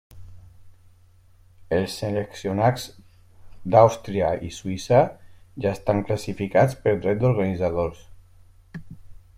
[1.79, 2.85] Els seleccionats
[3.75, 5.03] d'Àustria i Suïssa
[5.67, 8.01] ja estan classificats per dret d'organitzadors.